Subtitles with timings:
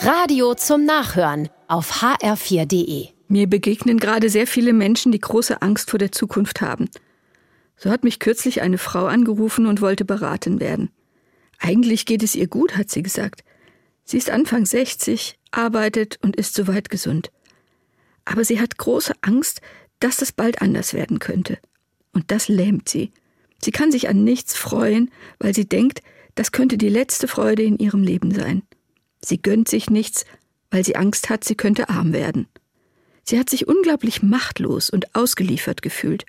[0.00, 3.08] Radio zum Nachhören auf hr4.de.
[3.26, 6.88] Mir begegnen gerade sehr viele Menschen, die große Angst vor der Zukunft haben.
[7.76, 10.90] So hat mich kürzlich eine Frau angerufen und wollte beraten werden.
[11.58, 13.42] Eigentlich geht es ihr gut, hat sie gesagt.
[14.04, 17.32] Sie ist Anfang 60, arbeitet und ist soweit gesund.
[18.24, 19.60] Aber sie hat große Angst,
[19.98, 21.58] dass das bald anders werden könnte.
[22.12, 23.10] Und das lähmt sie.
[23.60, 25.10] Sie kann sich an nichts freuen,
[25.40, 26.02] weil sie denkt,
[26.36, 28.62] das könnte die letzte Freude in ihrem Leben sein.
[29.20, 30.24] Sie gönnt sich nichts,
[30.70, 32.46] weil sie Angst hat, sie könnte arm werden.
[33.24, 36.24] Sie hat sich unglaublich machtlos und ausgeliefert gefühlt.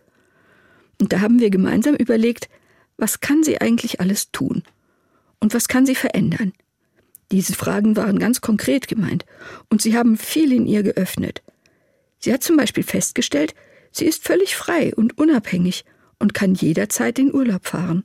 [1.00, 2.50] Und da haben wir gemeinsam überlegt,
[2.98, 4.64] was kann sie eigentlich alles tun?
[5.40, 6.52] Und was kann sie verändern?
[7.32, 9.26] Diese Fragen waren ganz konkret gemeint
[9.70, 11.42] und sie haben viel in ihr geöffnet.
[12.18, 13.54] Sie hat zum Beispiel festgestellt,
[13.92, 15.86] sie ist völlig frei und unabhängig
[16.18, 18.04] und kann jederzeit in Urlaub fahren.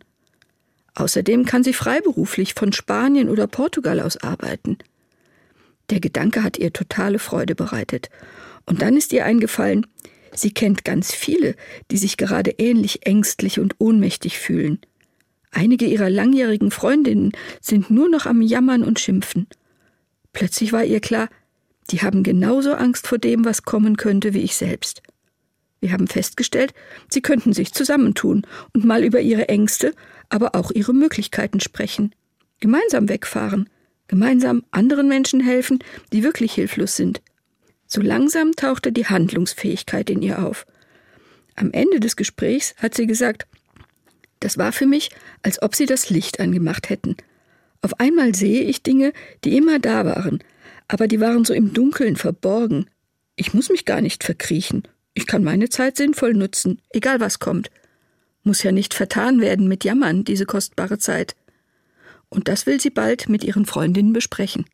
[0.94, 4.78] Außerdem kann sie freiberuflich von Spanien oder Portugal aus arbeiten.
[5.90, 8.10] Der Gedanke hat ihr totale Freude bereitet.
[8.66, 9.86] Und dann ist ihr eingefallen,
[10.32, 11.56] sie kennt ganz viele,
[11.90, 14.78] die sich gerade ähnlich ängstlich und ohnmächtig fühlen.
[15.50, 19.46] Einige ihrer langjährigen Freundinnen sind nur noch am Jammern und Schimpfen.
[20.32, 21.28] Plötzlich war ihr klar,
[21.90, 25.02] die haben genauso Angst vor dem, was kommen könnte, wie ich selbst.
[25.84, 26.72] Wir haben festgestellt,
[27.10, 29.92] sie könnten sich zusammentun und mal über ihre Ängste,
[30.30, 32.14] aber auch ihre Möglichkeiten sprechen.
[32.58, 33.68] Gemeinsam wegfahren,
[34.08, 37.20] gemeinsam anderen Menschen helfen, die wirklich hilflos sind.
[37.86, 40.64] So langsam tauchte die Handlungsfähigkeit in ihr auf.
[41.54, 43.46] Am Ende des Gesprächs hat sie gesagt,
[44.40, 45.10] das war für mich,
[45.42, 47.14] als ob sie das Licht angemacht hätten.
[47.82, 49.12] Auf einmal sehe ich Dinge,
[49.44, 50.42] die immer da waren,
[50.88, 52.88] aber die waren so im Dunkeln verborgen.
[53.36, 54.84] Ich muss mich gar nicht verkriechen.
[55.14, 57.70] Ich kann meine Zeit sinnvoll nutzen, egal was kommt.
[58.42, 61.36] Muss ja nicht vertan werden mit Jammern, diese kostbare Zeit.
[62.28, 64.66] Und das will sie bald mit ihren Freundinnen besprechen.